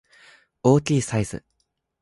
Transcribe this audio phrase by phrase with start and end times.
[0.63, 1.45] 大きいサイズ